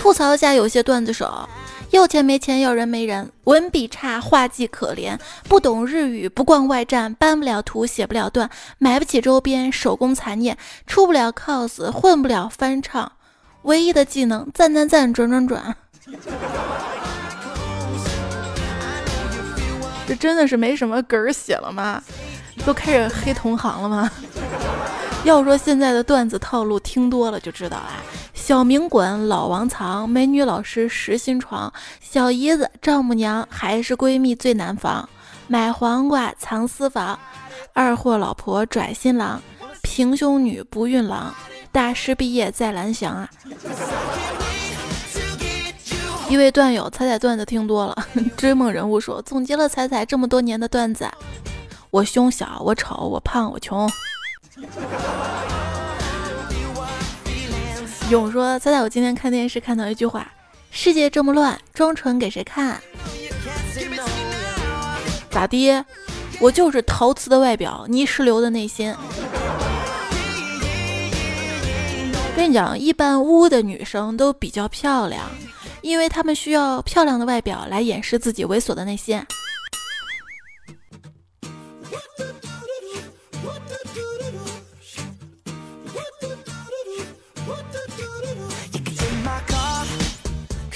[0.00, 1.48] 吐槽一下有些段子手。
[1.92, 13.12] 要钱没钱，要人没人，文笔差，画技可怜，不懂日语，不逛外站，搬不了图，写不了段，买不起周边，手工残念，出不了 cos，混不了翻唱，
[13.64, 15.76] 唯一的技能赞赞赞，转转转。
[20.06, 22.02] 这真的是没什么梗儿写了吗？
[22.64, 24.10] 都开始黑同行了吗？
[25.24, 28.02] 要说现在的段子套路，听多了就知道啊。
[28.34, 35.08] 小明滚，老王藏，美女老师实心床，小姨子丈母娘还是闺蜜最难防，
[35.46, 37.16] 买黄瓜藏私房，
[37.72, 39.40] 二货老婆拽新郎，
[39.82, 41.32] 平胸女不孕郎，
[41.70, 43.30] 大师毕业在蓝翔啊！
[46.28, 47.96] 一位段友彩彩段子听多了，
[48.36, 51.08] 追梦人物说总结了彩彩这么多年的段子：
[51.90, 53.88] 我胸小，我丑，我胖，我穷。
[58.10, 60.30] 勇说：“猜猜我今天看电视看到一句话，
[60.70, 62.78] 世界这么乱，装纯给谁看？
[65.30, 65.84] 咋的？
[66.38, 68.94] 我就是陶瓷的外表，泥石流的内心。
[72.36, 75.24] 跟你讲，一般污的女生都比较漂亮，
[75.80, 79.24] 因为她们需要漂亮的外表来掩饰自己猥琐的内心。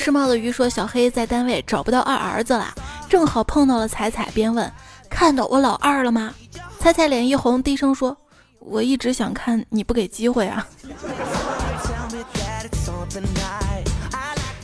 [0.07, 2.73] 吃猫的鱼说：“小黑在单位找不到二儿子了，
[3.09, 4.73] 正好碰到了彩彩，便问：
[5.11, 6.33] 看到我老二了吗？
[6.79, 8.17] 彩彩脸一红，低声说：
[8.61, 10.65] 我一直想看，你不给机会啊。”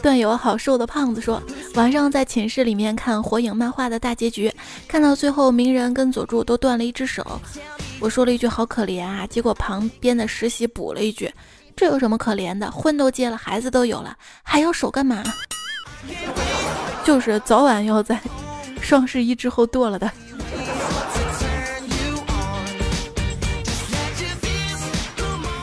[0.01, 1.43] 段友好瘦的胖子说
[1.75, 4.55] ：“晚上在寝室里面看火影漫画的大结局，
[4.87, 7.27] 看到最后鸣人跟佐助都断了一只手，
[7.99, 11.35] 我说了一句好可怜啊，结果旁边的实习补了一句：
[11.77, 12.71] 这有什么可怜的？
[12.71, 15.23] 婚都结了，孩子都有了，还要手干嘛？
[17.05, 18.21] 就是早晚要在
[18.81, 20.11] 双十一之后剁了的。”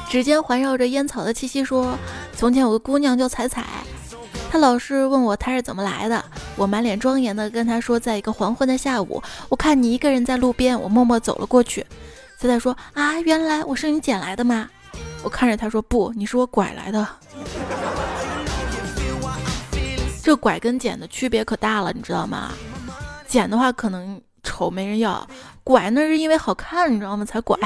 [0.10, 1.96] 指尖环绕着烟草的气息说
[2.36, 3.64] ：“从前有个姑娘叫彩彩。”
[4.52, 11.86] 她老是问我她是怎么来的，我满脸庄严的跟她说，在一个黄昏的下午，我看你一个人在路边，我默默走了过去。
[12.40, 14.68] 彩彩说啊，原来我是你捡来的吗？
[15.24, 17.08] 我看着他说不，你是我拐来的。
[20.24, 22.52] 这拐跟捡的区别可大了，你知道吗？
[23.28, 25.28] 捡的话可能丑没人要，
[25.64, 27.26] 拐那是因为好看，你知道吗？
[27.26, 27.58] 才拐。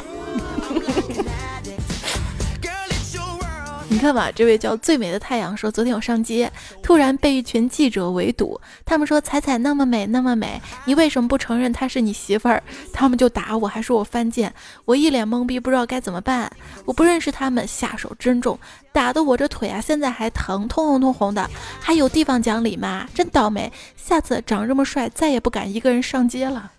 [4.04, 6.52] 看吧，这位叫最美的太阳说，昨天我上街，
[6.82, 8.60] 突然被一群记者围堵。
[8.84, 12.62] 他们说彩彩那么美，那么美，你为什么不承认她是你媳妇儿？
[12.92, 14.54] 他们就打我，还说我犯贱。
[14.84, 16.52] 我一脸懵逼，不知道该怎么办。
[16.84, 18.60] 我不认识他们，下手真重，
[18.92, 21.50] 打的我这腿啊，现在还疼，通红通红的。
[21.80, 23.08] 还有地方讲理吗？
[23.14, 26.70] 真倒霉，下次长这么帅，再也不敢一个人上街了。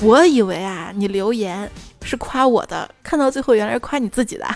[0.00, 1.68] 我以为啊，你留言
[2.02, 4.46] 是夸我的，看到最后原来是夸你自己的。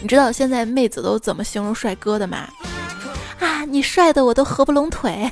[0.00, 2.48] 你知道现在妹子都怎么形容帅哥的吗？
[3.40, 5.30] 啊，你帅的我都合不拢腿。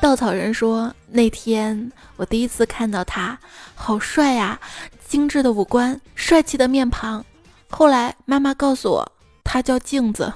[0.00, 3.38] 稻草人说，那天我第一次看到他，
[3.74, 4.60] 好帅呀，
[5.06, 7.24] 精致的五官，帅气的面庞。
[7.70, 9.12] 后来妈妈告诉我，
[9.42, 10.32] 他叫镜子。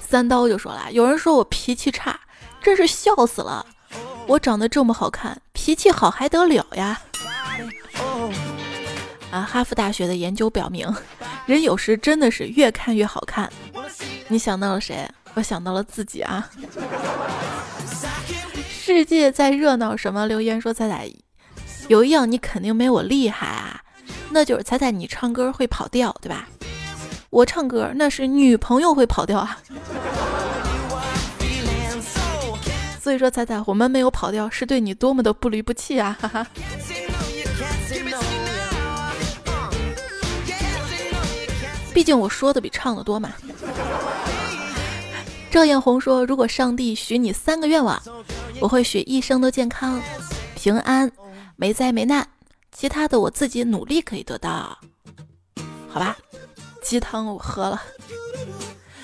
[0.00, 2.18] 三刀就说了，有人说我脾气差，
[2.62, 3.64] 真是笑死了。
[4.28, 7.00] 我长得这么好看，脾气好还得了呀？
[9.30, 10.92] 啊，哈佛大学的研究表明，
[11.46, 13.50] 人有时真的是越看越好看。
[14.28, 15.08] 你想到了谁？
[15.34, 16.48] 我想到了自己啊！
[18.68, 20.26] 世界在热闹什么？
[20.26, 21.08] 留言说彩彩，
[21.88, 23.80] 有一样你肯定没我厉害啊，
[24.30, 26.48] 那就是彩彩你唱歌会跑调，对吧？
[27.30, 29.58] 我唱歌那是女朋友会跑调啊。
[33.06, 36.18] 所以说，彩彩，我们没有跑掉，是对你多么的不离不弃啊！
[36.20, 36.44] 哈哈。
[41.94, 43.32] 毕竟我说的比唱的多嘛。
[45.52, 48.02] 赵艳红说：“如果上帝许你三个愿望，
[48.58, 50.02] 我会许一生都健康、
[50.56, 51.08] 平安、
[51.54, 52.26] 没灾没难，
[52.72, 54.76] 其他的我自己努力可以得到。”
[55.86, 56.16] 好吧，
[56.82, 57.80] 鸡汤我喝了。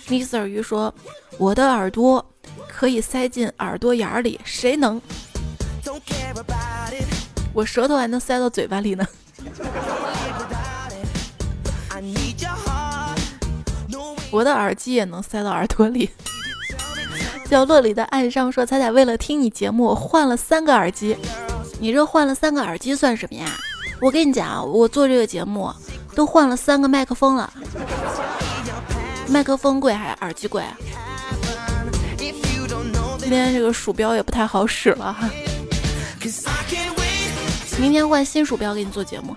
[0.09, 0.93] Mr 鱼说
[1.39, 2.29] ：“我的耳朵。”
[2.69, 5.01] 可以塞进耳朵眼里，谁能？
[7.53, 9.07] 我舌头还能塞到嘴巴里呢。
[14.31, 16.11] 我的耳机也能塞到耳朵里。
[17.51, 21.15] 角落里的暗伤说：“彩彩为了听你节目换了三个耳机，
[21.79, 23.47] 你这换了三个耳机算什么呀？
[24.01, 25.71] 我跟你讲，我做这个节目
[26.15, 27.53] 都换了三个麦克风了。
[29.29, 30.65] 麦克风贵还是耳机贵？”
[33.33, 35.31] 今天这个鼠标也不太好使了哈，
[37.79, 39.35] 明天换新鼠标给你做节目。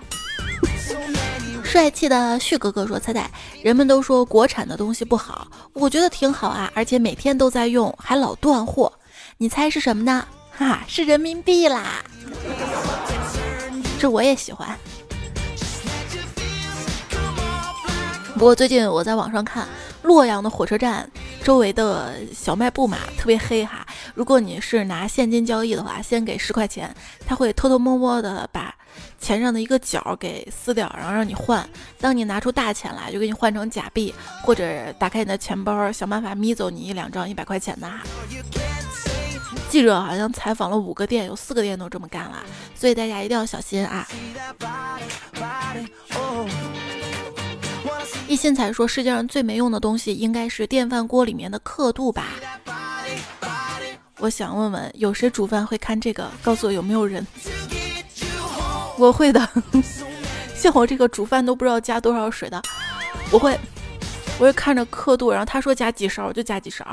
[1.64, 3.30] 帅气的旭哥哥说：“彩彩，
[3.62, 8.92] 人们都说国产的东西不好，我觉得挺好啊，而且每天都在用，还老断货。
[9.38, 10.28] 你猜是什么呢？
[10.50, 12.04] 哈，是人民币啦。
[13.98, 14.76] 这我也喜欢。
[18.34, 19.66] 不过最近我在网上看。”
[20.02, 21.10] 洛阳的火车站
[21.46, 23.86] 周围的小卖部嘛，特别黑哈。
[24.16, 26.92] 如果你是拿现金交易的话，先给十块钱，
[27.24, 28.74] 他会偷偷摸摸的把
[29.20, 31.64] 钱上的一个角给撕掉，然后让你换。
[32.00, 38.02] 当你拿出大钱来，就给你换成假币，或者打开你的钱包，想办法眯走你一两张一百块钱的哈。
[39.70, 42.42] 记者好像采访了五个店，有四个店都这么干了，
[42.74, 44.04] 所以大家一定要小心啊。
[48.28, 52.24] 一心才说，世界上最没用的东西应该是电饭锅里面的刻度吧？
[54.18, 56.30] 我想问问，有谁煮饭会看这个？
[56.42, 57.26] 告诉我有没有人？
[58.98, 59.48] 我会的，
[60.56, 62.60] 像我这个煮饭都不知道加多少水的，
[63.30, 63.58] 我会，
[64.38, 66.86] 我会看着刻度，然后他说加几勺我就加几勺。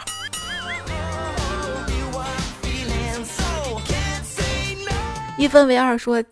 [5.37, 6.23] 一分为二说。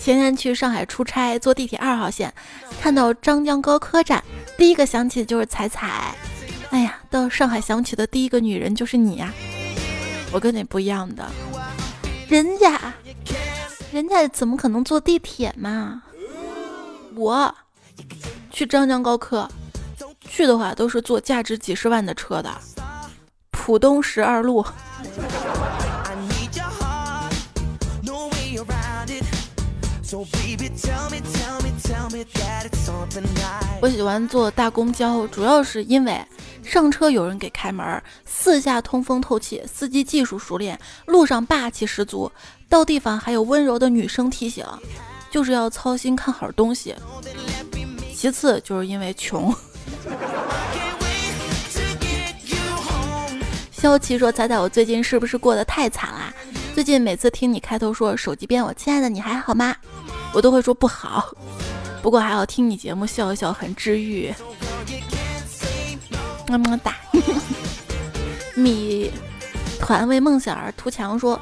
[0.00, 2.32] 前天去上海出差，坐地铁二号线，
[2.80, 4.24] 看到张江高科站，
[4.56, 6.14] 第一个想起的就是彩彩。
[6.70, 9.30] 哎呀，到上海想起的第一个女人就是你呀！
[10.32, 11.28] 我跟你不一样的，
[12.28, 12.80] 人家，
[13.92, 16.02] 人家怎么可能坐地铁嘛？
[17.14, 17.54] 我
[18.50, 19.46] 去张江高科，
[20.20, 22.50] 去的话都是坐价值几十万的车的，
[23.50, 24.64] 浦东十二路。
[33.80, 36.20] 我喜欢坐大公交，主要是因为
[36.62, 42.30] 上车有人给开门，四下通风透气，司机技术熟练，路上霸气十足，
[42.68, 44.64] 到地方还有温柔的女生提醒，
[45.30, 46.94] 就是要操心看好东西。
[48.14, 49.54] 其次就是因为穷。
[53.72, 56.30] 肖琪说：“彩彩，我最近是不是过得太惨啦？
[56.74, 59.74] 最近每次听你开头说手机边，我亲爱的你还好吗？
[60.34, 61.34] 我都会说不好。
[62.02, 64.32] 不过还要听你节目笑一笑，很治愈。
[66.48, 66.96] 么么哒。
[68.56, 69.10] 米
[69.78, 71.40] 团为梦想而图强说，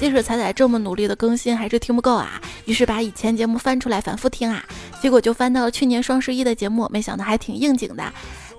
[0.00, 2.40] 即使彩彩这么努力的更新，还是听不够啊。
[2.64, 4.64] 于是把以前节目翻出来反复听啊，
[5.02, 8.12] 结果就翻到了去年双十一的节目，没想到还挺应景的。”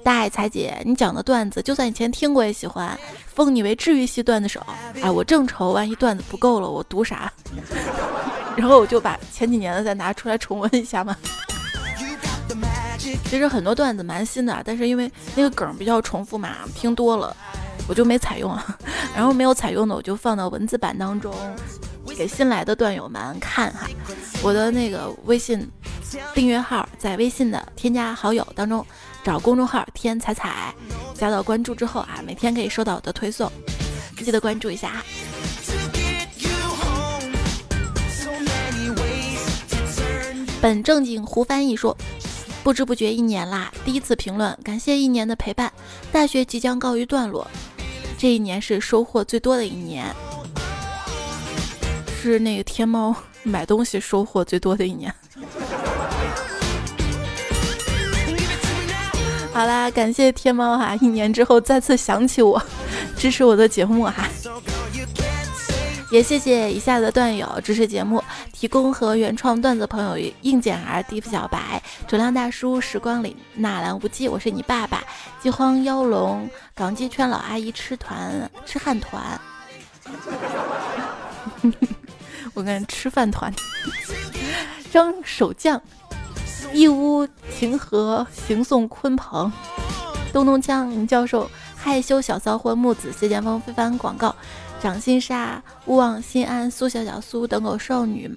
[0.03, 2.97] 大爱彩姐，你讲的段子，就算以前听过也喜欢，
[3.27, 4.65] 封你为治愈系段子手。
[5.01, 7.31] 哎，我正愁万一段子不够了，我读啥？
[8.55, 11.15] 然后我就把前几年的再拿出来重温一下嘛。
[13.25, 17.35] 其实很多段子蛮新的，但是因为那个梗比较重复嘛，听多了
[17.87, 18.57] 我就没采用。
[19.15, 21.33] 然后没有采用的，我就放到文字版当中，
[22.17, 23.87] 给新来的段友们看哈。
[24.41, 25.69] 我的那个微信
[26.33, 28.85] 订阅号在微信的添加好友当中。
[29.23, 30.73] 找公众号“天彩彩”，
[31.13, 33.51] 加到关注之后啊，每天可以收到我的推送，
[34.17, 35.03] 记得关注一下啊。
[40.61, 41.95] 本正经胡翻译说
[42.63, 45.71] ：“不知不觉一年啦，第一次评论，感谢一年的陪伴。
[46.11, 47.47] 大学即将告一段落，
[48.17, 50.05] 这一年是收获最多的一年，
[52.21, 55.13] 是那个天猫买东西收获最多的一年。”
[59.51, 62.61] 好啦，感谢天猫哈，一年之后再次想起我，
[63.17, 64.25] 支持我的节目哈，
[66.11, 68.23] 也谢谢以下的段友支持节目，
[68.53, 75.03] 提供和原创段子朋友硬件儿、地府小白、主亮大叔、时光里纳兰无忌，我是你爸爸，
[75.41, 79.39] 饥荒妖龙、港鸡圈老阿姨吃团吃汉团，
[82.53, 83.53] 我跟吃饭团，
[84.91, 85.81] 张守将。
[86.73, 89.51] 义乌晴和行送鲲鹏，
[90.31, 94.35] 东东江林教授害羞小骚货木子谢剑锋非凡广告，
[94.79, 98.31] 掌心沙勿忘心安苏小小苏等狗少女，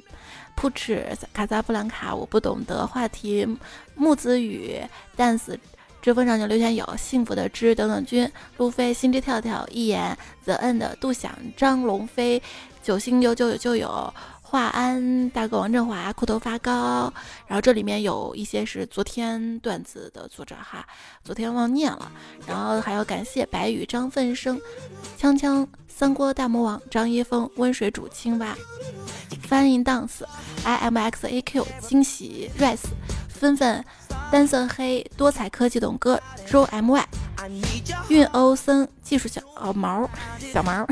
[0.55, 3.47] 扑哧卡萨布兰卡我不懂得话题
[3.95, 4.81] 木子雨
[5.17, 5.57] dance
[6.01, 12.43] 追风少年刘全友幸福的知等等君路飞心之跳跳一眼 the end 杜想张龙飞
[12.83, 14.13] 九星有九有就有。
[14.53, 17.11] 华安大哥王振华裤头发高，
[17.47, 20.87] 然后这里面有一些是昨天段子的作者哈，
[21.25, 22.13] 昨天忘念了，
[22.47, 24.61] 然后还要感谢白宇张奋生，
[25.19, 28.55] 锵锵三锅大魔王张一峰温水煮青蛙，
[29.41, 30.23] 翻译 dance
[30.65, 32.91] i m x a q 惊喜 rice
[33.31, 33.83] 纷纷
[34.31, 37.09] 单色黑多彩科技董哥周 m y
[38.11, 39.41] 运欧森技术小
[39.73, 40.07] 毛
[40.53, 40.87] 小毛。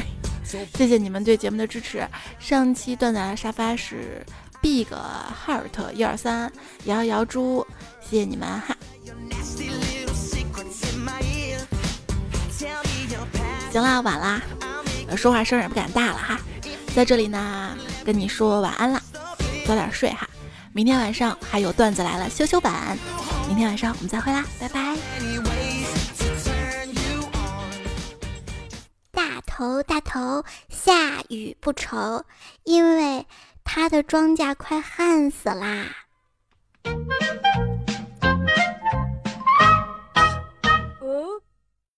[0.74, 2.06] 谢谢你们对节目的支持。
[2.38, 4.24] 上期段子沙发是
[4.60, 6.50] Big Heart 一二三
[6.84, 7.66] 摇摇猪，
[8.00, 8.76] 谢谢你们哈。
[13.72, 14.42] 行啦，晚啦，
[15.16, 16.40] 说话声也不敢大了哈。
[16.94, 19.00] 在这里呢，跟你说晚安啦，
[19.66, 20.28] 早点睡哈。
[20.72, 22.98] 明天晚上还有段子来了，羞羞版。
[23.46, 25.69] 明天晚上我们再会啦，拜拜。
[29.60, 32.24] 头大头下雨不愁，
[32.64, 33.26] 因为
[33.62, 35.84] 他的庄稼快旱死啦。